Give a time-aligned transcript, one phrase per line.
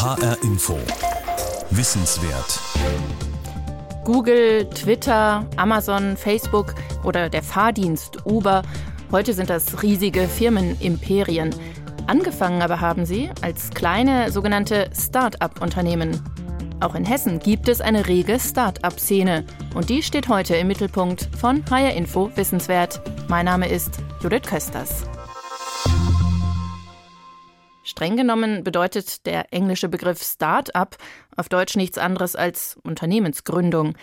[0.00, 0.78] HR Info.
[1.72, 2.58] Wissenswert.
[4.02, 8.62] Google, Twitter, Amazon, Facebook oder der Fahrdienst Uber.
[9.12, 11.54] Heute sind das riesige Firmenimperien.
[12.06, 16.18] Angefangen aber haben sie als kleine sogenannte Start-up-Unternehmen.
[16.80, 19.44] Auch in Hessen gibt es eine rege Start-up-Szene.
[19.74, 23.02] Und die steht heute im Mittelpunkt von HR Info Wissenswert.
[23.28, 25.04] Mein Name ist Judith Kösters.
[27.90, 30.96] Streng genommen bedeutet der englische Begriff Start-up
[31.36, 33.94] auf Deutsch nichts anderes als Unternehmensgründung.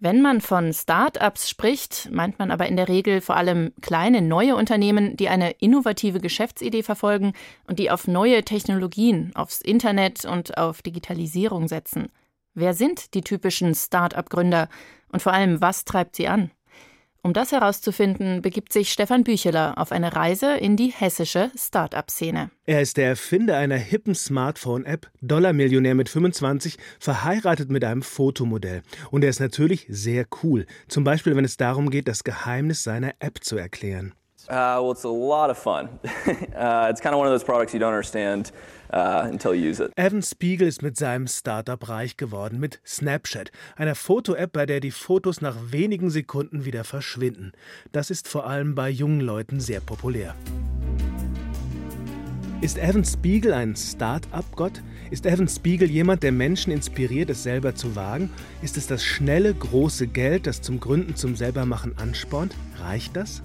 [0.00, 4.56] Wenn man von Start-ups spricht, meint man aber in der Regel vor allem kleine neue
[4.56, 7.34] Unternehmen, die eine innovative Geschäftsidee verfolgen
[7.66, 12.08] und die auf neue Technologien, aufs Internet und auf Digitalisierung setzen.
[12.54, 14.70] Wer sind die typischen Start-up-Gründer
[15.12, 16.50] und vor allem, was treibt sie an?
[17.24, 22.50] Um das herauszufinden, begibt sich Stefan Bücheler auf eine Reise in die hessische Start-up-Szene.
[22.66, 28.82] Er ist der Erfinder einer hippen Smartphone-App, Dollarmillionär mit 25, verheiratet mit einem Fotomodell.
[29.10, 30.66] Und er ist natürlich sehr cool.
[30.86, 34.12] Zum Beispiel, wenn es darum geht, das Geheimnis seiner App zu erklären.
[34.50, 35.88] Uh, well, it's a lot of fun.
[36.54, 38.52] uh, it's kind of one of those products you don't understand
[38.94, 39.92] uh, until you use it.
[39.96, 44.90] Evan Spiegel ist mit seinem Startup reich geworden, mit Snapchat, einer Foto-App, bei der die
[44.90, 47.52] Fotos nach wenigen Sekunden wieder verschwinden.
[47.92, 50.34] Das ist vor allem bei jungen Leuten sehr populär.
[52.60, 54.82] Ist Evan Spiegel ein Start-up-Gott?
[55.10, 58.30] Ist Evan Spiegel jemand, der Menschen inspiriert, es selber zu wagen?
[58.62, 62.54] Ist es das schnelle, große Geld, das zum Gründen, zum Selbermachen anspornt?
[62.78, 63.42] Reicht das?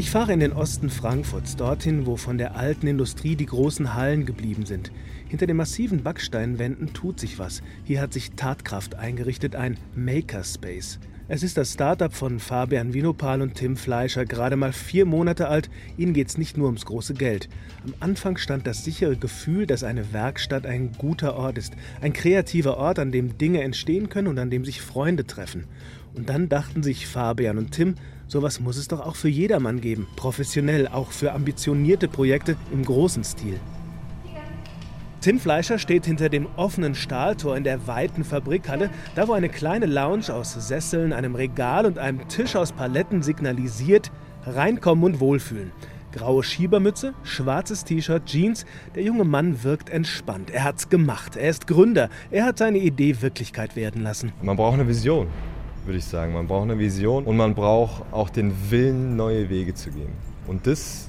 [0.00, 4.24] Ich fahre in den Osten Frankfurts, dorthin, wo von der alten Industrie die großen Hallen
[4.24, 4.90] geblieben sind.
[5.28, 7.60] Hinter den massiven Backsteinwänden tut sich was.
[7.84, 11.00] Hier hat sich Tatkraft eingerichtet, ein Makerspace.
[11.28, 15.68] Es ist das Startup von Fabian Winopal und Tim Fleischer, gerade mal vier Monate alt.
[15.98, 17.50] Ihnen geht es nicht nur ums große Geld.
[17.84, 21.74] Am Anfang stand das sichere Gefühl, dass eine Werkstatt ein guter Ort ist.
[22.00, 25.66] Ein kreativer Ort, an dem Dinge entstehen können und an dem sich Freunde treffen.
[26.14, 27.96] Und dann dachten sich Fabian und Tim,
[28.30, 33.24] Sowas muss es doch auch für jedermann geben, professionell, auch für ambitionierte Projekte im großen
[33.24, 33.58] Stil.
[35.20, 39.86] Tim Fleischer steht hinter dem offenen Stahltor in der weiten Fabrikhalle, da wo eine kleine
[39.86, 44.12] Lounge aus Sesseln, einem Regal und einem Tisch aus Paletten signalisiert,
[44.46, 45.72] reinkommen und wohlfühlen.
[46.12, 48.64] Graue Schiebermütze, schwarzes T-Shirt, Jeans.
[48.94, 50.50] Der junge Mann wirkt entspannt.
[50.50, 51.34] Er hat's gemacht.
[51.34, 52.10] Er ist Gründer.
[52.30, 54.32] Er hat seine Idee Wirklichkeit werden lassen.
[54.40, 55.26] Man braucht eine Vision
[55.84, 56.32] würde ich sagen.
[56.32, 60.12] Man braucht eine Vision und man braucht auch den Willen, neue Wege zu gehen.
[60.46, 61.08] Und das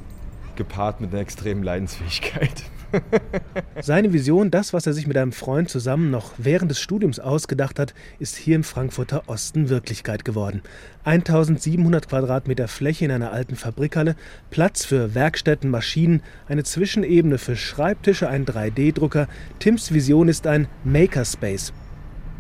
[0.56, 2.64] gepaart mit einer extremen Leidensfähigkeit.
[3.81, 7.80] Seine Vision, das, was er sich mit einem Freund zusammen noch während des Studiums ausgedacht
[7.80, 10.62] hat, ist hier im Frankfurter Osten Wirklichkeit geworden.
[11.04, 14.16] 1700 Quadratmeter Fläche in einer alten Fabrikhalle,
[14.50, 19.28] Platz für Werkstätten, Maschinen, eine Zwischenebene für Schreibtische, ein 3D-Drucker.
[19.60, 21.74] Tims Vision ist ein Makerspace.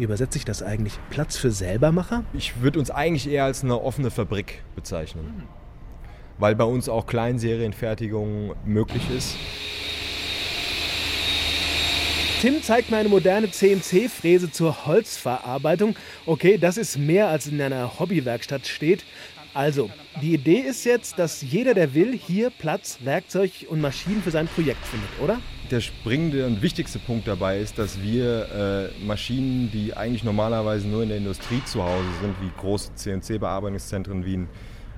[0.01, 0.97] Wie übersetze ich das eigentlich?
[1.11, 2.23] Platz für Selbermacher?
[2.33, 5.43] Ich würde uns eigentlich eher als eine offene Fabrik bezeichnen.
[6.39, 9.35] Weil bei uns auch Kleinserienfertigung möglich ist.
[12.41, 15.95] Tim zeigt mir eine moderne CNC-Fräse zur Holzverarbeitung.
[16.25, 19.05] Okay, das ist mehr als in einer Hobbywerkstatt steht.
[19.53, 24.31] Also, die Idee ist jetzt, dass jeder, der will, hier Platz, Werkzeug und Maschinen für
[24.31, 25.39] sein Projekt findet, oder?
[25.71, 31.03] Der springende und wichtigste Punkt dabei ist, dass wir äh, Maschinen, die eigentlich normalerweise nur
[31.03, 34.47] in der Industrie zu Hause sind, wie große CNC-Bearbeitungszentren, wie eine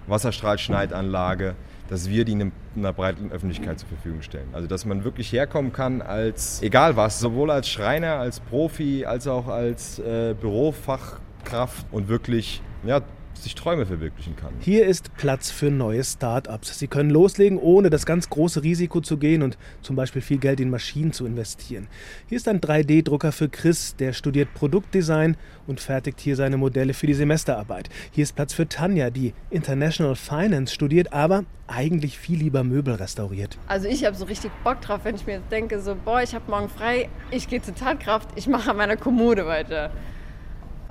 [0.08, 1.56] Wasserstrahlschneidanlage,
[1.90, 4.48] dass wir die in einer breiten Öffentlichkeit zur Verfügung stellen.
[4.54, 9.28] Also dass man wirklich herkommen kann als, egal was, sowohl als Schreiner, als Profi, als
[9.28, 13.02] auch als äh, Bürofachkraft und wirklich ja,
[13.38, 14.54] sich Träume verwirklichen kann.
[14.60, 16.80] Hier ist Platz für neue Start-ups.
[16.80, 20.60] Sie können loslegen, ohne das ganz große Risiko zu gehen und zum Beispiel viel Geld
[20.60, 21.88] in Maschinen zu investieren.
[22.28, 27.08] Hier ist ein 3D-Drucker für Chris, der studiert Produktdesign und fertigt hier seine Modelle für
[27.08, 27.90] die Semesterarbeit.
[28.12, 33.58] Hier ist Platz für Tanja, die International Finance studiert, aber eigentlich viel lieber Möbel restauriert.
[33.68, 36.50] Also ich habe so richtig Bock drauf, wenn ich mir denke, so, boah, ich habe
[36.50, 39.92] morgen frei, ich gehe zur Tatkraft, ich mache an meiner Kommode weiter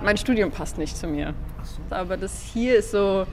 [0.03, 1.33] mein Studium passt nicht zu mir.
[1.89, 3.25] Aber das hier ist so,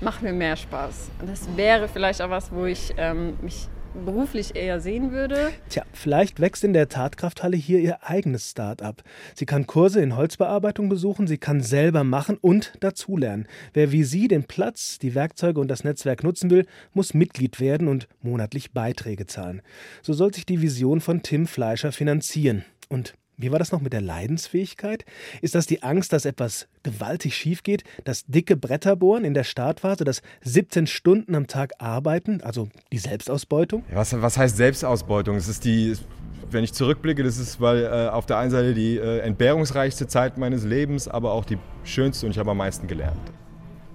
[0.00, 1.10] macht mir mehr Spaß.
[1.20, 3.68] Und das wäre vielleicht auch was, wo ich ähm, mich
[4.04, 5.52] beruflich eher sehen würde.
[5.68, 9.02] Tja, vielleicht wächst in der Tatkrafthalle hier ihr eigenes Start-up.
[9.34, 13.46] Sie kann Kurse in Holzbearbeitung besuchen, sie kann selber machen und dazulernen.
[13.72, 17.86] Wer wie sie den Platz, die Werkzeuge und das Netzwerk nutzen will, muss Mitglied werden
[17.86, 19.62] und monatlich Beiträge zahlen.
[20.02, 22.64] So soll sich die Vision von Tim Fleischer finanzieren.
[22.88, 25.04] Und Wie war das noch mit der Leidensfähigkeit?
[25.42, 27.82] Ist das die Angst, dass etwas gewaltig schief geht?
[28.04, 32.98] Das dicke Bretter bohren in der Startphase, das 17 Stunden am Tag arbeiten, also die
[32.98, 33.82] Selbstausbeutung?
[33.92, 35.34] Was, was heißt Selbstausbeutung?
[35.34, 35.96] Es ist die,
[36.48, 40.38] wenn ich zurückblicke, das ist weil äh, auf der einen Seite die äh, entbehrungsreichste Zeit
[40.38, 43.32] meines Lebens, aber auch die schönste und ich habe am meisten gelernt.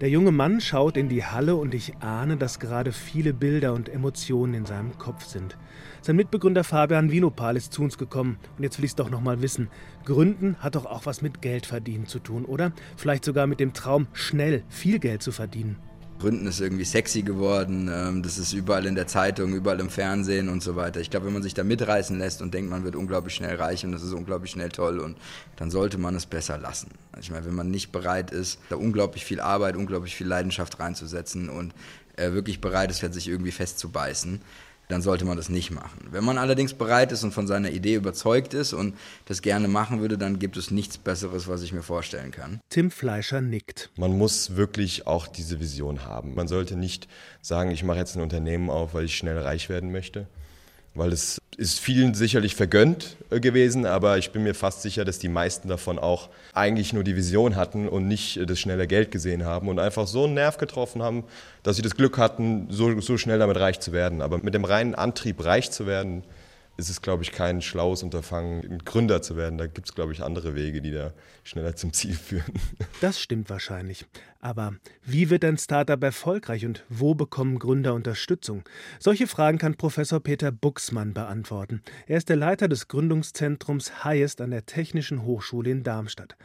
[0.02, 3.90] Der junge Mann schaut in die Halle und ich ahne, dass gerade viele Bilder und
[3.90, 5.58] Emotionen in seinem Kopf sind.
[6.10, 9.22] Sein Mitbegründer Fabian Vinopal ist zu uns gekommen und jetzt will ich es doch noch
[9.22, 9.70] mal wissen.
[10.06, 12.72] Gründen hat doch auch was mit Geld verdienen zu tun, oder?
[12.98, 15.76] Vielleicht sogar mit dem Traum, schnell viel Geld zu verdienen.
[16.18, 17.92] Gründen ist irgendwie sexy geworden.
[17.94, 21.00] Ähm, das ist überall in der Zeitung, überall im Fernsehen und so weiter.
[21.00, 23.86] Ich glaube, wenn man sich da mitreißen lässt und denkt, man wird unglaublich schnell reich
[23.86, 25.16] und das ist unglaublich schnell toll und
[25.58, 26.90] dann sollte man es besser lassen.
[27.20, 31.50] Ich meine, wenn man nicht bereit ist, da unglaublich viel Arbeit, unglaublich viel Leidenschaft reinzusetzen
[31.50, 31.72] und
[32.16, 34.42] äh, wirklich bereit ist, sich irgendwie festzubeißen,
[34.90, 36.08] dann sollte man das nicht machen.
[36.12, 38.96] Wenn man allerdings bereit ist und von seiner Idee überzeugt ist und
[39.26, 42.60] das gerne machen würde, dann gibt es nichts Besseres, was ich mir vorstellen kann.
[42.70, 43.92] Tim Fleischer nickt.
[43.98, 46.34] Man muss wirklich auch diese Vision haben.
[46.34, 47.08] Man sollte nicht
[47.42, 50.28] sagen, ich mache jetzt ein Unternehmen auf, weil ich schnell reich werden möchte,
[50.96, 55.20] weil es ist vielen sicherlich vergönnt äh, gewesen, aber ich bin mir fast sicher, dass
[55.20, 59.12] die meisten davon auch eigentlich nur die Vision hatten und nicht äh, das schnelle Geld
[59.12, 61.24] gesehen haben und einfach so einen Nerv getroffen haben,
[61.64, 64.22] dass sie das Glück hatten, so, so schnell damit reich zu werden.
[64.22, 66.24] Aber mit dem reinen Antrieb, reich zu werden,
[66.80, 69.58] ist es, glaube ich, kein schlaues Unterfangen, Gründer zu werden.
[69.58, 72.54] Da gibt es, glaube ich, andere Wege, die da schneller zum Ziel führen.
[73.02, 74.06] Das stimmt wahrscheinlich.
[74.40, 74.74] Aber
[75.04, 78.64] wie wird ein Startup erfolgreich und wo bekommen Gründer Unterstützung?
[79.00, 81.82] Solche Fragen kann Professor Peter Buxmann beantworten.
[82.08, 86.36] Er ist der Leiter des Gründungszentrums Highest an der Technischen Hochschule in Darmstadt.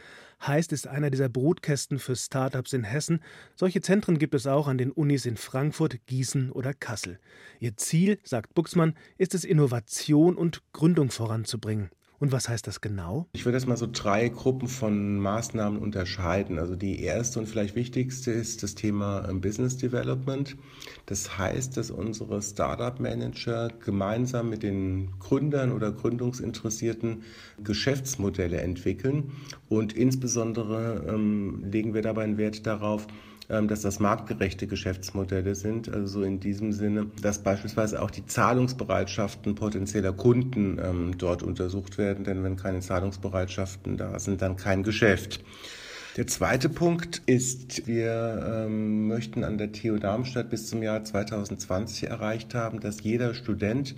[0.43, 3.21] Heißt ist einer dieser Brutkästen für Startups in Hessen.
[3.55, 7.19] Solche Zentren gibt es auch an den Unis in Frankfurt, Gießen oder Kassel.
[7.61, 11.91] Ihr Ziel, sagt Buxmann, ist es, Innovation und Gründung voranzubringen.
[12.25, 13.29] Und was heißt das genau?
[13.35, 16.59] Ich würde erstmal so drei Gruppen von Maßnahmen unterscheiden.
[16.59, 20.57] Also die erste und vielleicht wichtigste ist das Thema ähm, Business Development.
[21.05, 27.25] Das heißt, dass unsere Startup Manager gemeinsam mit den Gründern oder Gründungsinteressierten
[27.63, 29.33] Geschäftsmodelle entwickeln.
[29.69, 33.07] Und insbesondere ähm, legen wir dabei einen Wert darauf,
[33.49, 35.93] dass das marktgerechte Geschäftsmodelle sind.
[35.93, 42.25] Also in diesem Sinne, dass beispielsweise auch die Zahlungsbereitschaften potenzieller Kunden ähm, dort untersucht werden,
[42.25, 45.41] denn wenn keine Zahlungsbereitschaften da sind, dann kein Geschäft.
[46.17, 52.09] Der zweite Punkt ist, wir ähm, möchten an der TU Darmstadt bis zum Jahr 2020
[52.09, 53.97] erreicht haben, dass jeder Student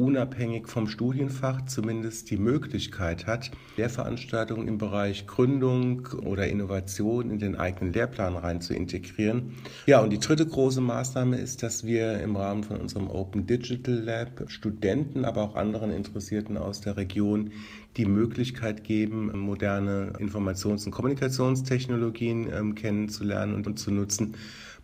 [0.00, 7.54] unabhängig vom Studienfach zumindest die Möglichkeit hat, Lehrveranstaltungen im Bereich Gründung oder Innovation in den
[7.54, 9.52] eigenen Lehrplan rein zu integrieren.
[9.86, 13.94] Ja, und die dritte große Maßnahme ist, dass wir im Rahmen von unserem Open Digital
[13.94, 17.50] Lab Studenten, aber auch anderen Interessierten aus der Region
[17.98, 24.34] die Möglichkeit geben, moderne Informations- und Kommunikationstechnologien ähm, kennenzulernen und, zu nutzen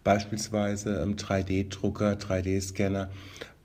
[0.04, 3.08] beispielsweise 3D-Drucker, ähm, 3D-Scanner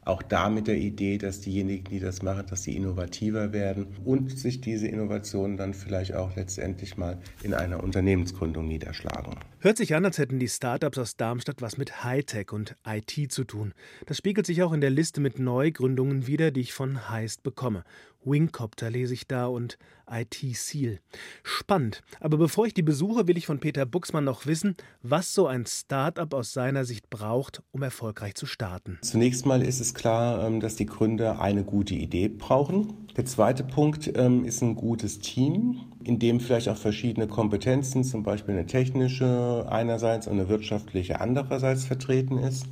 [0.03, 4.37] auch da mit der Idee, dass diejenigen, die das machen, dass sie innovativer werden und
[4.37, 9.35] sich diese Innovationen dann vielleicht auch letztendlich mal in einer Unternehmensgründung niederschlagen.
[9.63, 13.43] Hört sich an, als hätten die Startups aus Darmstadt was mit Hightech und IT zu
[13.43, 13.75] tun.
[14.07, 17.83] Das spiegelt sich auch in der Liste mit Neugründungen wieder, die ich von Heist bekomme.
[18.25, 19.77] Wingcopter lese ich da und
[20.09, 20.99] IT Seal.
[21.43, 22.01] Spannend.
[22.19, 25.67] Aber bevor ich die besuche, will ich von Peter Buxmann noch wissen, was so ein
[25.67, 28.97] Startup aus seiner Sicht braucht, um erfolgreich zu starten.
[29.03, 33.05] Zunächst mal ist es klar, ähm, dass die Gründer eine gute Idee brauchen.
[33.15, 38.23] Der zweite Punkt ähm, ist ein gutes Team, in dem vielleicht auch verschiedene Kompetenzen, zum
[38.23, 42.65] Beispiel eine technische einerseits und eine wirtschaftliche andererseits vertreten ist.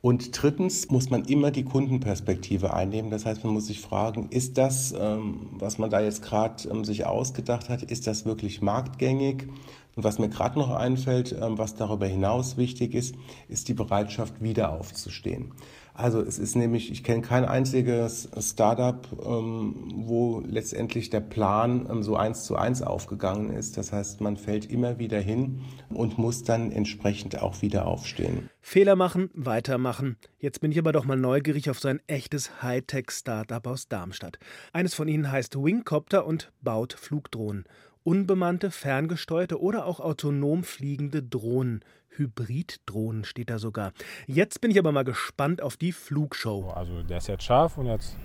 [0.00, 3.10] Und drittens muss man immer die Kundenperspektive einnehmen.
[3.10, 6.84] Das heißt, man muss sich fragen, ist das, ähm, was man da jetzt gerade ähm,
[6.84, 9.48] sich ausgedacht hat, ist das wirklich marktgängig?
[9.96, 13.16] Und was mir gerade noch einfällt, ähm, was darüber hinaus wichtig ist,
[13.48, 15.50] ist die Bereitschaft, wieder aufzustehen.
[15.98, 22.04] Also es ist nämlich, ich kenne kein einziges Startup, ähm, wo letztendlich der Plan ähm,
[22.04, 23.76] so eins zu eins aufgegangen ist.
[23.76, 28.48] Das heißt, man fällt immer wieder hin und muss dann entsprechend auch wieder aufstehen.
[28.60, 30.18] Fehler machen, weitermachen.
[30.38, 34.38] Jetzt bin ich aber doch mal neugierig auf so ein echtes Hightech-Startup aus Darmstadt.
[34.72, 37.64] Eines von ihnen heißt Wingcopter und baut Flugdrohnen.
[38.08, 41.84] Unbemannte, ferngesteuerte oder auch autonom fliegende Drohnen.
[42.08, 43.92] Hybriddrohnen steht da sogar.
[44.26, 46.70] Jetzt bin ich aber mal gespannt auf die Flugshow.
[46.70, 48.16] Also der ist jetzt scharf und jetzt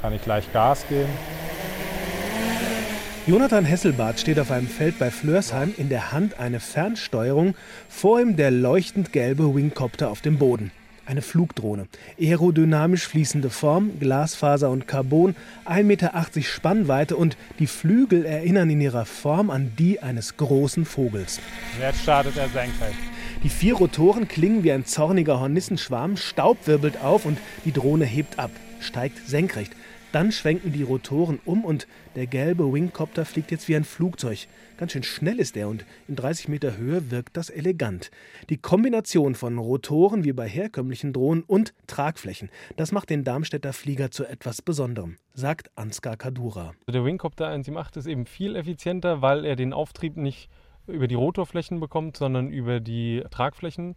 [0.00, 1.10] kann ich gleich Gas geben.
[3.26, 7.54] Jonathan Hesselbart steht auf einem Feld bei Flörsheim, in der Hand eine Fernsteuerung,
[7.90, 10.72] vor ihm der leuchtend gelbe Wingcopter auf dem Boden.
[11.12, 11.88] Eine Flugdrohne.
[12.18, 19.04] Aerodynamisch fließende Form, Glasfaser und Carbon, 1,80 Meter Spannweite und die Flügel erinnern in ihrer
[19.04, 21.38] Form an die eines großen Vogels.
[21.78, 22.96] Jetzt startet er senkrecht.
[23.44, 28.38] Die vier Rotoren klingen wie ein zorniger Hornissenschwarm, Staub wirbelt auf und die Drohne hebt
[28.38, 28.50] ab,
[28.80, 29.72] steigt senkrecht.
[30.12, 34.46] Dann schwenken die Rotoren um und der gelbe Wingcopter fliegt jetzt wie ein Flugzeug.
[34.76, 38.10] Ganz schön schnell ist er und in 30 Meter Höhe wirkt das elegant.
[38.50, 44.10] Die Kombination von Rotoren wie bei herkömmlichen Drohnen und Tragflächen, das macht den Darmstädter Flieger
[44.10, 46.74] zu etwas Besonderem, sagt Ansgar Kadura.
[46.86, 50.50] Der Wingcopter 178 ist eben viel effizienter, weil er den Auftrieb nicht
[50.86, 53.96] über die Rotorflächen bekommt, sondern über die Tragflächen.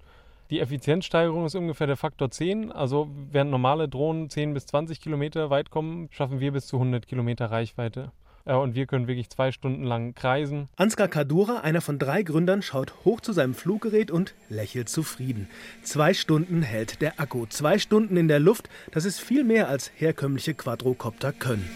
[0.51, 2.71] Die Effizienzsteigerung ist ungefähr der Faktor 10.
[2.71, 7.07] Also während normale Drohnen 10 bis 20 Kilometer weit kommen, schaffen wir bis zu 100
[7.07, 8.11] Kilometer Reichweite.
[8.45, 10.69] Und wir können wirklich zwei Stunden lang kreisen.
[10.75, 15.47] Ansgar Kadura, einer von drei Gründern, schaut hoch zu seinem Fluggerät und lächelt zufrieden.
[15.81, 17.47] Zwei Stunden hält der Akku.
[17.47, 21.67] Zwei Stunden in der Luft, das ist viel mehr als herkömmliche Quadrocopter können.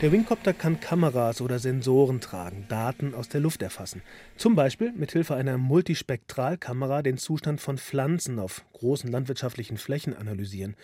[0.00, 4.00] Der Wingcopter kann Kameras oder Sensoren tragen, Daten aus der Luft erfassen.
[4.36, 10.76] Zum Beispiel mit Hilfe einer Multispektralkamera den Zustand von Pflanzen auf großen landwirtschaftlichen Flächen analysieren.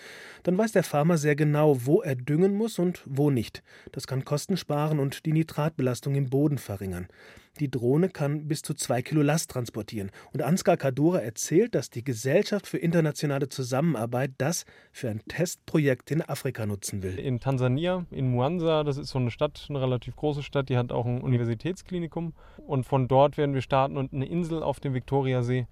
[0.42, 3.62] Dann weiß der Farmer sehr genau, wo er düngen muss und wo nicht.
[3.92, 7.06] Das kann Kosten sparen und die Nitratbelastung im Boden verringern.
[7.60, 10.10] Die Drohne kann bis zu zwei Kilo Last transportieren.
[10.32, 16.22] Und Ansgar Kadura erzählt, dass die Gesellschaft für internationale Zusammenarbeit das für ein Testprojekt in
[16.22, 17.18] Afrika nutzen will.
[17.18, 20.92] In Tansania, in Mwanza, das ist so eine Stadt, eine relativ große Stadt, die hat
[20.92, 22.34] auch ein Universitätsklinikum.
[22.66, 25.66] Und von dort werden wir starten und eine Insel auf dem Viktoriasee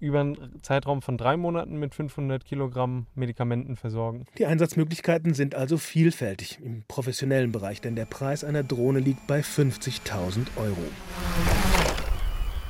[0.00, 4.24] über einen Zeitraum von drei Monaten mit 500 Kilogramm Medikamenten versorgen.
[4.38, 9.40] Die Einsatzmöglichkeiten sind also vielfältig im professionellen Bereich, denn der Preis einer Drohne liegt bei
[9.40, 10.76] 50.000 Euro.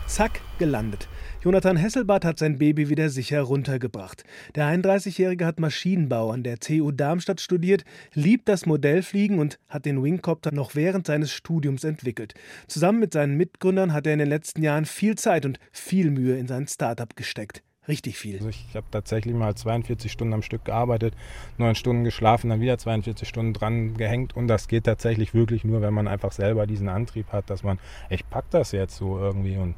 [0.06, 1.08] Zack, gelandet.
[1.42, 4.22] Jonathan Hesselbart hat sein Baby wieder sicher runtergebracht.
[4.54, 7.84] Der 31-Jährige hat Maschinenbau an der TU Darmstadt studiert,
[8.14, 12.34] liebt das Modellfliegen und hat den Wingcopter noch während seines Studiums entwickelt.
[12.68, 16.38] Zusammen mit seinen Mitgründern hat er in den letzten Jahren viel Zeit und viel Mühe
[16.38, 17.62] in sein Startup gesteckt.
[17.88, 18.36] Richtig viel.
[18.36, 21.14] Also ich habe tatsächlich mal 42 Stunden am Stück gearbeitet,
[21.58, 25.82] neun Stunden geschlafen, dann wieder 42 Stunden dran gehängt und das geht tatsächlich wirklich nur,
[25.82, 27.78] wenn man einfach selber diesen Antrieb hat, dass man,
[28.10, 29.74] ich pack das jetzt so irgendwie und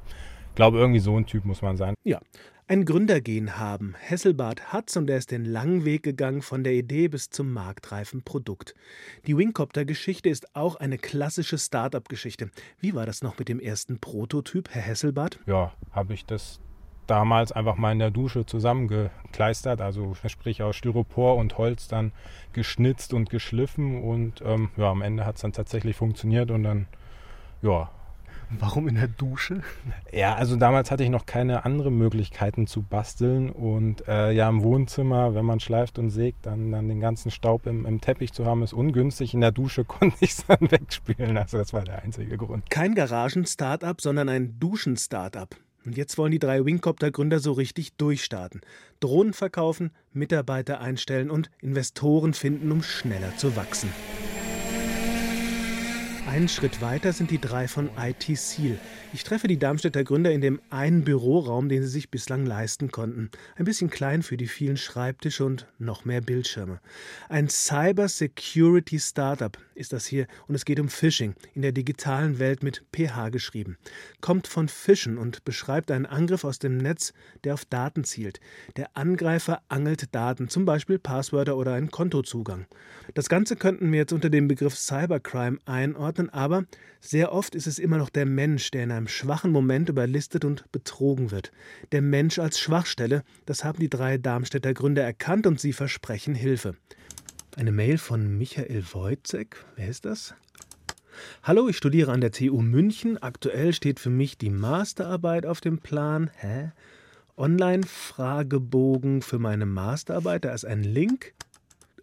[0.58, 1.94] glaube, irgendwie so ein Typ muss man sein.
[2.02, 2.20] Ja,
[2.66, 3.94] ein Gründergen haben.
[3.98, 8.22] Hesselbart hat's und er ist den langen Weg gegangen von der Idee bis zum marktreifen
[8.22, 8.74] Produkt.
[9.26, 12.50] Die Wingcopter-Geschichte ist auch eine klassische Start-up-Geschichte.
[12.80, 15.38] Wie war das noch mit dem ersten Prototyp, Herr Hesselbart?
[15.46, 16.60] Ja, habe ich das
[17.08, 22.12] damals einfach mal in der Dusche zusammengekleistert, also sprich aus Styropor und Holz dann
[22.52, 26.86] geschnitzt und geschliffen und ähm, ja, am Ende hat es dann tatsächlich funktioniert und dann
[27.62, 27.90] ja.
[28.50, 29.62] Warum in der Dusche?
[30.10, 34.62] Ja, also damals hatte ich noch keine anderen Möglichkeiten zu basteln und äh, ja im
[34.62, 38.46] Wohnzimmer, wenn man schleift und sägt, dann, dann den ganzen Staub im, im Teppich zu
[38.46, 39.34] haben, ist ungünstig.
[39.34, 42.70] In der Dusche konnte ich es dann wegspülen, also das war der einzige Grund.
[42.70, 45.54] Kein Garagen-Startup, sondern ein Duschen-Startup.
[45.88, 48.60] Und jetzt wollen die drei Wingcopter-Gründer so richtig durchstarten.
[49.00, 53.88] Drohnen verkaufen, Mitarbeiter einstellen und Investoren finden, um schneller zu wachsen.
[56.28, 58.78] Einen Schritt weiter sind die drei von IT Seal.
[59.14, 63.30] Ich treffe die Darmstädter Gründer in dem einen Büroraum, den sie sich bislang leisten konnten.
[63.56, 66.80] Ein bisschen klein für die vielen Schreibtische und noch mehr Bildschirme.
[67.30, 72.38] Ein Cyber Security Startup ist das hier und es geht um Phishing, in der digitalen
[72.38, 73.78] Welt mit PH geschrieben.
[74.20, 77.12] Kommt von Fischen und beschreibt einen Angriff aus dem Netz,
[77.44, 78.40] der auf Daten zielt.
[78.76, 82.66] Der Angreifer angelt Daten, zum Beispiel Passwörter oder einen Kontozugang.
[83.14, 86.64] Das Ganze könnten wir jetzt unter dem Begriff Cybercrime einordnen, aber
[87.00, 90.70] sehr oft ist es immer noch der Mensch, der in einem schwachen Moment überlistet und
[90.72, 91.52] betrogen wird.
[91.92, 96.76] Der Mensch als Schwachstelle, das haben die drei Darmstädter Gründer erkannt und sie versprechen Hilfe.
[97.58, 99.66] Eine Mail von Michael Wojcek.
[99.74, 100.32] Wer ist das?
[101.42, 103.20] Hallo, ich studiere an der TU München.
[103.20, 106.30] Aktuell steht für mich die Masterarbeit auf dem Plan.
[106.36, 106.70] Hä?
[107.36, 110.44] Online-Fragebogen für meine Masterarbeit.
[110.44, 111.34] Da ist ein Link.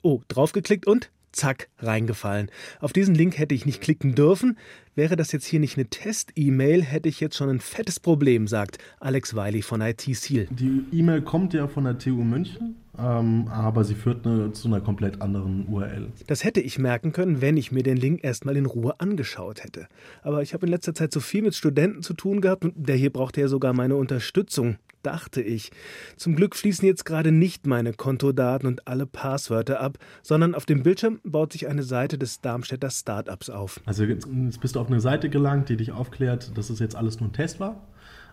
[0.04, 2.50] Oh, draufgeklickt und zack, reingefallen.
[2.80, 4.58] Auf diesen Link hätte ich nicht klicken dürfen.
[4.96, 8.78] Wäre das jetzt hier nicht eine Test-E-Mail, hätte ich jetzt schon ein fettes Problem, sagt
[9.02, 10.48] Alex Wiley von IT Seal.
[10.50, 14.80] Die E-Mail kommt ja von der TU München, ähm, aber sie führt eine, zu einer
[14.80, 16.14] komplett anderen URL.
[16.28, 19.88] Das hätte ich merken können, wenn ich mir den Link erstmal in Ruhe angeschaut hätte.
[20.24, 22.96] Aber ich habe in letzter Zeit so viel mit Studenten zu tun gehabt und der
[22.96, 25.72] hier brauchte ja sogar meine Unterstützung dachte ich.
[26.18, 30.84] Zum Glück fließen jetzt gerade nicht meine Kontodaten und alle Passwörter ab, sondern auf dem
[30.84, 33.80] Bildschirm baut sich eine Seite des Darmstädter Startups auf.
[33.86, 34.28] Also jetzt
[34.60, 37.34] bist du auf eine Seite gelangt, die dich aufklärt, dass es jetzt alles nur ein
[37.34, 37.82] Test war.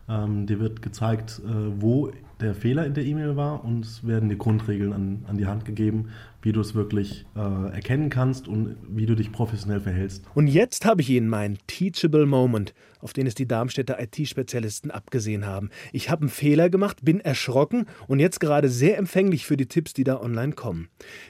[0.09, 2.11] Ähm, dir wird gezeigt, äh, wo
[2.42, 5.64] der Fehler in der E-Mail war und es werden die Grundregeln an, an die Hand
[5.64, 6.08] gegeben,
[6.42, 10.25] wie du es wirklich äh, erkennen kannst und wie du dich professionell verhältst.
[10.34, 15.46] Und jetzt habe ich Ihnen meinen Teachable Moment, auf den es die Darmstädter IT-Spezialisten abgesehen
[15.46, 15.70] haben.
[15.92, 19.92] Ich habe einen Fehler gemacht, bin erschrocken und jetzt gerade sehr empfänglich für die Tipps,
[19.92, 20.88] die da online kommen.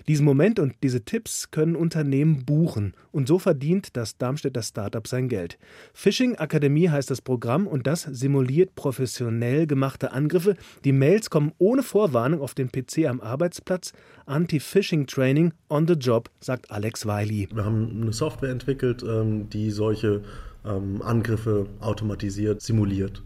[0.08, 5.28] Diesen Moment und diese Tipps können Unternehmen buchen und so verdient das Darmstädter Startup sein
[5.28, 5.58] Geld.
[5.92, 10.56] Phishing Akademie heißt das Programm und das simuliert professionell gemachte Angriffe.
[10.84, 13.92] Die Mails kommen ohne Vorwarnung auf den PC am Arbeitsplatz.
[14.26, 17.48] Anti-Phishing Training on the Job, sagt Alex Wiley.
[17.52, 20.22] Wir haben eine Software entwickelt, ähm, die solche
[20.64, 23.20] ähm, Angriffe automatisiert simuliert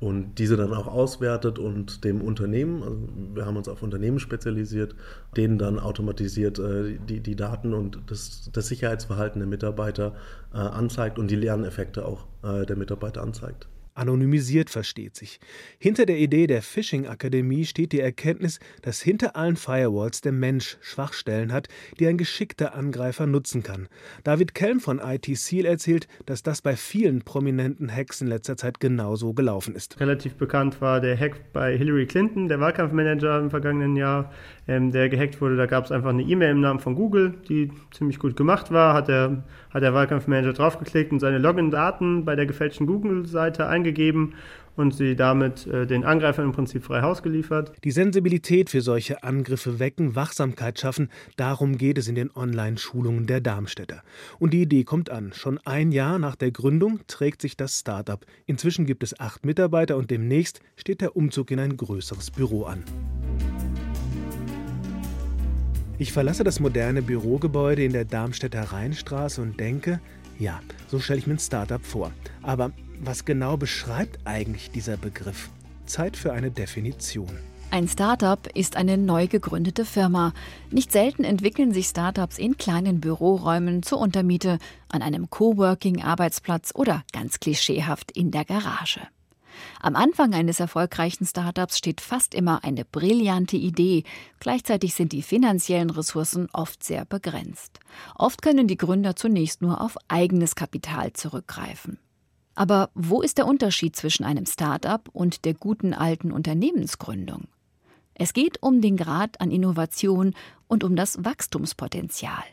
[0.00, 2.98] und diese dann auch auswertet und dem Unternehmen, also
[3.32, 4.94] wir haben uns auf Unternehmen spezialisiert,
[5.34, 10.14] denen dann automatisiert äh, die, die Daten und das, das Sicherheitsverhalten der Mitarbeiter
[10.52, 13.66] äh, anzeigt und die Lerneffekte auch äh, der Mitarbeiter anzeigt.
[13.94, 15.38] Anonymisiert versteht sich.
[15.78, 21.52] Hinter der Idee der Phishing-Akademie steht die Erkenntnis, dass hinter allen Firewalls der Mensch Schwachstellen
[21.52, 21.68] hat,
[22.00, 23.86] die ein geschickter Angreifer nutzen kann.
[24.24, 28.80] David Kelm von IT Seal erzählt, dass das bei vielen prominenten Hacks in letzter Zeit
[28.80, 30.00] genauso gelaufen ist.
[30.00, 34.32] Relativ bekannt war der Hack bei Hillary Clinton, der Wahlkampfmanager im vergangenen Jahr,
[34.66, 35.56] ähm, der gehackt wurde.
[35.56, 38.94] Da gab es einfach eine E-Mail im Namen von Google, die ziemlich gut gemacht war.
[38.94, 44.34] Hat der, hat der Wahlkampfmanager draufgeklickt und seine Login-Daten bei der gefälschten Google-Seite eingegeben eingegeben
[44.76, 47.72] und sie damit äh, den Angreifern im Prinzip frei Haus geliefert.
[47.84, 53.40] Die Sensibilität für solche Angriffe wecken, Wachsamkeit schaffen, darum geht es in den Online-Schulungen der
[53.40, 54.02] Darmstädter.
[54.40, 55.32] Und die Idee kommt an.
[55.32, 58.26] Schon ein Jahr nach der Gründung trägt sich das Start-up.
[58.46, 62.82] Inzwischen gibt es acht Mitarbeiter und demnächst steht der Umzug in ein größeres Büro an.
[65.98, 70.00] Ich verlasse das moderne Bürogebäude in der Darmstädter Rheinstraße und denke,
[70.40, 72.12] ja, so stelle ich mir ein Startup vor.
[72.42, 75.48] Aber was genau beschreibt eigentlich dieser Begriff?
[75.86, 77.38] Zeit für eine Definition.
[77.70, 80.32] Ein Startup ist eine neu gegründete Firma.
[80.70, 84.58] Nicht selten entwickeln sich Startups in kleinen Büroräumen zur Untermiete,
[84.88, 89.00] an einem Coworking-Arbeitsplatz oder ganz klischeehaft in der Garage.
[89.80, 94.04] Am Anfang eines erfolgreichen Startups steht fast immer eine brillante Idee.
[94.38, 97.80] Gleichzeitig sind die finanziellen Ressourcen oft sehr begrenzt.
[98.14, 101.98] Oft können die Gründer zunächst nur auf eigenes Kapital zurückgreifen.
[102.54, 107.48] Aber wo ist der Unterschied zwischen einem Start-up und der guten alten Unternehmensgründung?
[108.14, 110.34] Es geht um den Grad an Innovation
[110.68, 112.44] und um das Wachstumspotenzial.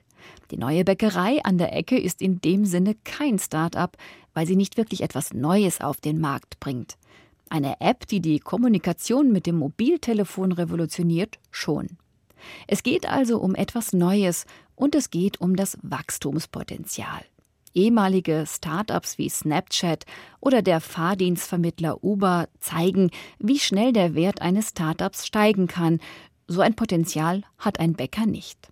[0.50, 3.98] Die neue Bäckerei an der Ecke ist in dem Sinne kein Start-up,
[4.34, 6.98] weil sie nicht wirklich etwas Neues auf den Markt bringt.
[7.50, 11.98] Eine App, die die Kommunikation mit dem Mobiltelefon revolutioniert, schon.
[12.68, 17.22] Es geht also um etwas Neues und es geht um das Wachstumspotenzial.
[17.74, 20.06] Ehemalige Startups wie Snapchat
[20.40, 26.00] oder der Fahrdienstvermittler Uber zeigen, wie schnell der Wert eines Startups steigen kann.
[26.48, 28.70] So ein Potenzial hat ein Bäcker nicht.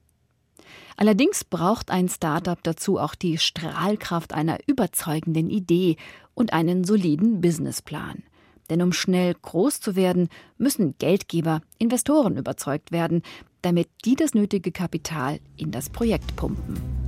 [0.97, 5.95] Allerdings braucht ein Startup dazu auch die Strahlkraft einer überzeugenden Idee
[6.33, 8.23] und einen soliden Businessplan.
[8.69, 13.23] Denn um schnell groß zu werden, müssen Geldgeber, Investoren überzeugt werden,
[13.61, 16.98] damit die das nötige Kapital in das Projekt pumpen.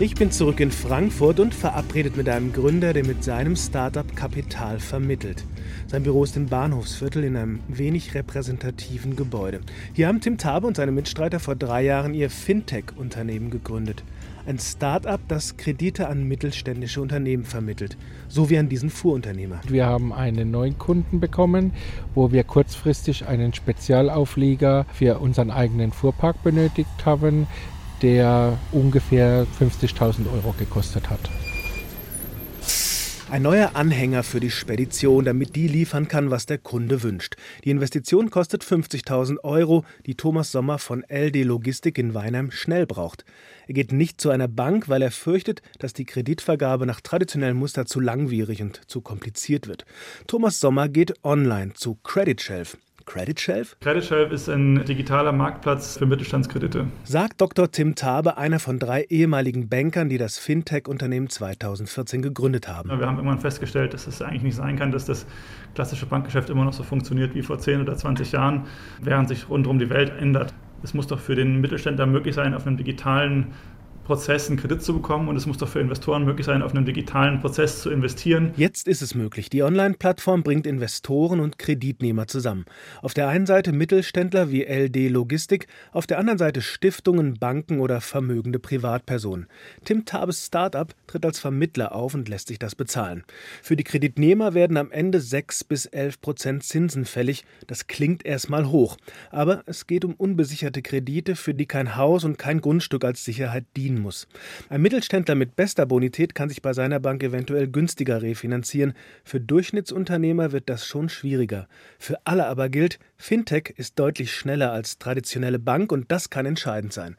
[0.00, 4.80] Ich bin zurück in Frankfurt und verabredet mit einem Gründer, der mit seinem Startup Kapital
[4.80, 5.44] vermittelt.
[5.86, 9.60] Sein Büro ist im Bahnhofsviertel in einem wenig repräsentativen Gebäude.
[9.92, 14.02] Hier haben Tim Tabe und seine Mitstreiter vor drei Jahren ihr Fintech-Unternehmen gegründet.
[14.46, 17.96] Ein Start-up, das Kredite an mittelständische Unternehmen vermittelt,
[18.28, 19.60] so wie an diesen Fuhrunternehmer.
[19.68, 21.72] Wir haben einen neuen Kunden bekommen,
[22.16, 27.46] wo wir kurzfristig einen Spezialauflieger für unseren eigenen Fuhrpark benötigt haben
[28.04, 31.30] der ungefähr 50.000 Euro gekostet hat.
[33.30, 37.36] Ein neuer Anhänger für die Spedition, damit die liefern kann, was der Kunde wünscht.
[37.64, 43.24] Die Investition kostet 50.000 Euro, die Thomas Sommer von LD Logistik in Weinheim schnell braucht.
[43.66, 47.86] Er geht nicht zu einer Bank, weil er fürchtet, dass die Kreditvergabe nach traditionellem Muster
[47.86, 49.86] zu langwierig und zu kompliziert wird.
[50.26, 52.76] Thomas Sommer geht online zu Credit Shelf.
[53.06, 53.76] Credit Shelf?
[53.80, 56.86] Credit Shelf ist ein digitaler Marktplatz für Mittelstandskredite.
[57.04, 57.70] Sagt Dr.
[57.70, 62.88] Tim Tabe, einer von drei ehemaligen Bankern, die das Fintech-Unternehmen 2014 gegründet haben.
[62.88, 65.26] Wir haben irgendwann festgestellt, dass es eigentlich nicht sein kann, dass das
[65.74, 68.66] klassische Bankgeschäft immer noch so funktioniert wie vor 10 oder 20 Jahren,
[69.00, 70.54] während sich rundherum die Welt ändert.
[70.82, 73.52] Es muss doch für den Mittelständler möglich sein, auf einem digitalen
[74.04, 76.84] Prozess, einen Kredit zu bekommen und es muss doch für Investoren möglich sein, auf einem
[76.84, 78.52] digitalen Prozess zu investieren.
[78.56, 79.50] Jetzt ist es möglich.
[79.50, 82.66] Die Online-Plattform bringt Investoren und Kreditnehmer zusammen.
[83.02, 88.00] Auf der einen Seite Mittelständler wie LD Logistik, auf der anderen Seite Stiftungen, Banken oder
[88.00, 89.46] vermögende Privatpersonen.
[89.84, 93.24] Tim Tabes Startup tritt als Vermittler auf und lässt sich das bezahlen.
[93.62, 97.44] Für die Kreditnehmer werden am Ende 6 bis 11 Prozent Zinsen fällig.
[97.66, 98.98] Das klingt erstmal hoch.
[99.30, 103.64] Aber es geht um unbesicherte Kredite, für die kein Haus und kein Grundstück als Sicherheit
[103.76, 104.26] dienen ziehen muss.
[104.68, 108.94] Ein Mittelständler mit bester Bonität kann sich bei seiner Bank eventuell günstiger refinanzieren.
[109.24, 111.68] Für Durchschnittsunternehmer wird das schon schwieriger.
[111.98, 116.92] Für alle aber gilt, Fintech ist deutlich schneller als traditionelle Bank und das kann entscheidend
[116.92, 117.16] sein.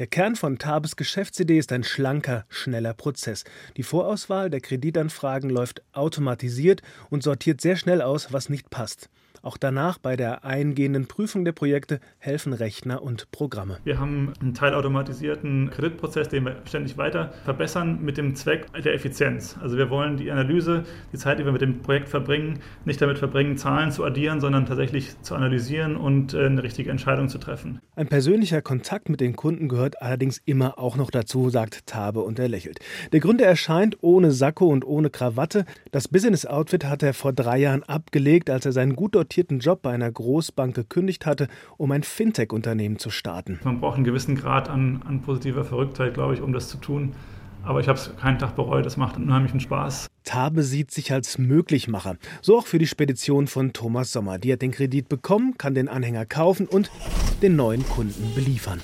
[0.00, 3.44] Der Kern von Tabes Geschäftsidee ist ein schlanker, schneller Prozess.
[3.76, 9.08] Die Vorauswahl der Kreditanfragen läuft automatisiert und sortiert sehr schnell aus, was nicht passt.
[9.44, 13.76] Auch danach bei der eingehenden Prüfung der Projekte helfen Rechner und Programme.
[13.84, 19.58] Wir haben einen teilautomatisierten Kreditprozess, den wir ständig weiter verbessern mit dem Zweck der Effizienz.
[19.60, 23.18] Also wir wollen die Analyse, die Zeit, die wir mit dem Projekt verbringen, nicht damit
[23.18, 27.80] verbringen, Zahlen zu addieren, sondern tatsächlich zu analysieren und äh, eine richtige Entscheidung zu treffen.
[27.96, 32.38] Ein persönlicher Kontakt mit den Kunden gehört allerdings immer auch noch dazu, sagt Tabe und
[32.38, 32.78] er lächelt.
[33.12, 35.66] Der Gründer erscheint ohne Sakko und ohne Krawatte.
[35.92, 39.82] Das Business-Outfit hat er vor drei Jahren abgelegt, als er seinen gut dotierten akzeptierten Job
[39.82, 43.58] bei einer Großbank gekündigt hatte, um ein Fintech-Unternehmen zu starten.
[43.64, 47.14] Man braucht einen gewissen Grad an, an positiver Verrücktheit, glaube ich, um das zu tun.
[47.64, 50.06] Aber ich habe es keinen Tag bereut, es macht unheimlichen Spaß.
[50.22, 52.16] Tabe sieht sich als Möglichmacher.
[52.42, 54.38] So auch für die Spedition von Thomas Sommer.
[54.38, 56.92] Die hat den Kredit bekommen, kann den Anhänger kaufen und
[57.42, 58.80] den neuen Kunden beliefern.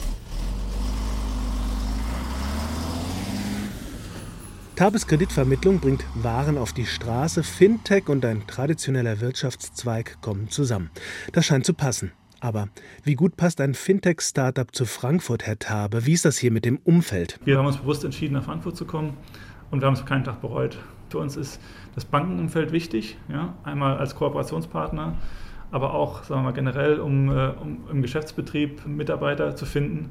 [4.80, 10.88] Tabes Kreditvermittlung bringt Waren auf die Straße, Fintech und ein traditioneller Wirtschaftszweig kommen zusammen.
[11.34, 12.12] Das scheint zu passen.
[12.40, 12.70] Aber
[13.04, 16.06] wie gut passt ein Fintech-Startup zu Frankfurt, Herr Tabe?
[16.06, 17.38] Wie ist das hier mit dem Umfeld?
[17.44, 19.18] Wir haben uns bewusst entschieden, nach Frankfurt zu kommen
[19.70, 20.78] und wir haben es keinen Tag bereut.
[21.10, 21.60] Für uns ist
[21.94, 23.52] das Bankenumfeld wichtig, ja?
[23.64, 25.18] einmal als Kooperationspartner,
[25.72, 30.10] aber auch sagen wir mal, generell, um, äh, um im Geschäftsbetrieb Mitarbeiter zu finden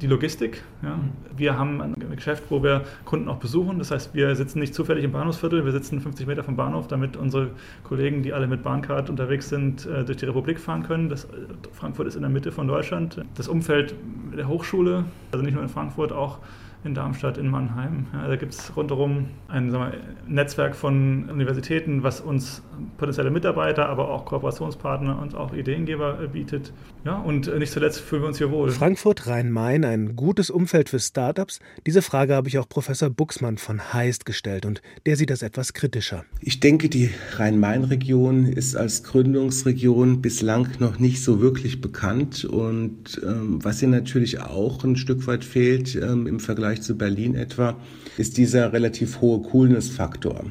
[0.00, 0.62] die Logistik.
[0.82, 0.98] Ja.
[1.36, 3.78] Wir haben ein Geschäft, wo wir Kunden auch besuchen.
[3.78, 7.16] Das heißt, wir sitzen nicht zufällig im Bahnhofsviertel, wir sitzen 50 Meter vom Bahnhof, damit
[7.16, 7.50] unsere
[7.84, 11.08] Kollegen, die alle mit Bahncard unterwegs sind, äh, durch die Republik fahren können.
[11.08, 11.28] Das,
[11.72, 13.22] Frankfurt ist in der Mitte von Deutschland.
[13.36, 13.94] Das Umfeld
[14.36, 16.38] der Hochschule, also nicht nur in Frankfurt, auch
[16.84, 18.06] in Darmstadt, in Mannheim.
[18.12, 19.92] Ja, da gibt es rundherum ein wir,
[20.26, 22.62] Netzwerk von Universitäten, was uns
[22.98, 26.72] potenzielle Mitarbeiter, aber auch Kooperationspartner und auch Ideengeber bietet.
[27.04, 28.70] Ja, und nicht zuletzt fühlen wir uns hier wohl.
[28.70, 31.60] Frankfurt, Rhein-Main, ein gutes Umfeld für Startups?
[31.86, 35.72] Diese Frage habe ich auch Professor Buxmann von Heist gestellt und der sieht das etwas
[35.72, 36.24] kritischer.
[36.40, 43.58] Ich denke, die Rhein-Main-Region ist als Gründungsregion bislang noch nicht so wirklich bekannt und ähm,
[43.62, 47.76] was ihr natürlich auch ein Stück weit fehlt ähm, im Vergleich Vergleich zu Berlin etwa,
[48.18, 50.44] ist dieser relativ hohe Coolness-Faktor.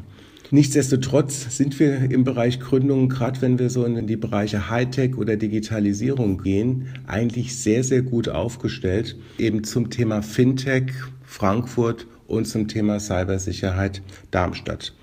[0.51, 5.35] Nichtsdestotrotz sind wir im Bereich Gründung, gerade wenn wir so in die Bereiche Hightech oder
[5.35, 9.17] Digitalisierung gehen, eigentlich sehr, sehr gut aufgestellt.
[9.37, 10.91] Eben zum Thema Fintech
[11.23, 14.93] Frankfurt und zum Thema Cybersicherheit Darmstadt.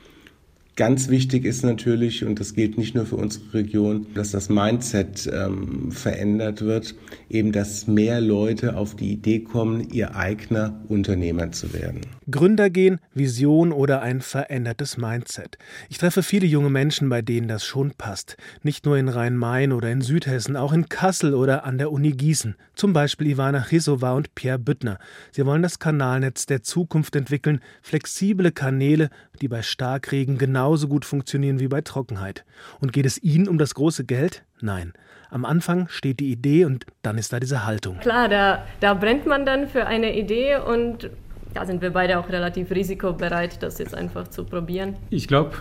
[0.80, 5.30] Ganz wichtig ist natürlich, und das gilt nicht nur für unsere Region, dass das Mindset
[5.30, 6.94] ähm, verändert wird,
[7.28, 12.00] eben dass mehr Leute auf die Idee kommen, ihr eigener Unternehmer zu werden.
[12.30, 15.58] Gründergehen, Vision oder ein verändertes Mindset.
[15.88, 18.36] Ich treffe viele junge Menschen, bei denen das schon passt.
[18.62, 22.56] Nicht nur in Rhein-Main oder in Südhessen, auch in Kassel oder an der Uni Gießen.
[22.74, 24.98] Zum Beispiel Ivana Chisova und Pierre Büttner.
[25.32, 31.60] Sie wollen das Kanalnetz der Zukunft entwickeln, flexible Kanäle, die bei Starkregen genauso gut funktionieren
[31.60, 32.44] wie bei Trockenheit.
[32.80, 34.44] Und geht es Ihnen um das große Geld?
[34.60, 34.92] Nein.
[35.30, 37.98] Am Anfang steht die Idee und dann ist da diese Haltung.
[38.00, 41.10] Klar, da, da brennt man dann für eine Idee und
[41.54, 44.96] da sind wir beide auch relativ risikobereit, das jetzt einfach zu probieren.
[45.10, 45.56] Ich glaube,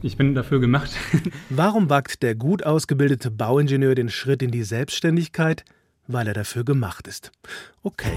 [0.00, 0.90] ich bin dafür gemacht.
[1.50, 5.64] Warum wagt der gut ausgebildete Bauingenieur den Schritt in die Selbstständigkeit?
[6.06, 7.32] Weil er dafür gemacht ist.
[7.82, 8.16] Okay.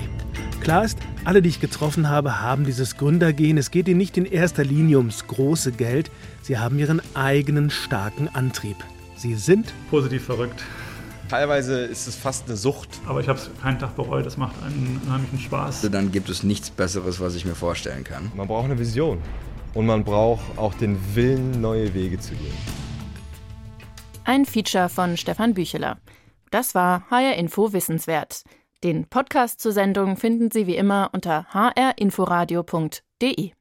[0.61, 3.57] Klar ist, alle, die ich getroffen habe, haben dieses Gründergehen.
[3.57, 6.09] Es geht ihnen nicht in erster Linie ums große Geld.
[6.41, 8.77] Sie haben ihren eigenen starken Antrieb.
[9.17, 10.63] Sie sind positiv verrückt.
[11.31, 12.89] Teilweise ist es fast eine Sucht.
[13.07, 14.25] Aber ich habe es keinen Tag bereut.
[14.25, 15.77] Es macht einen unheimlichen Spaß.
[15.77, 18.29] Also dann gibt es nichts Besseres, was ich mir vorstellen kann.
[18.35, 19.17] Man braucht eine Vision.
[19.73, 22.51] Und man braucht auch den Willen, neue Wege zu gehen.
[24.25, 25.99] Ein Feature von Stefan Bücheler.
[26.49, 28.43] Das war HR Info Wissenswert.
[28.83, 33.51] Den Podcast zur Sendung finden Sie wie immer unter hrinforadio.de.